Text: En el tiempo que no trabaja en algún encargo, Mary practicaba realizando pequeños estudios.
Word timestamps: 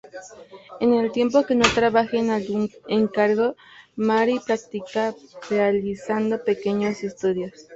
En 0.79 0.95
el 0.95 1.11
tiempo 1.11 1.45
que 1.45 1.53
no 1.53 1.63
trabaja 1.75 2.17
en 2.17 2.31
algún 2.31 2.71
encargo, 2.87 3.55
Mary 3.95 4.41
practicaba 4.47 5.15
realizando 5.51 6.43
pequeños 6.43 7.03
estudios. 7.03 7.67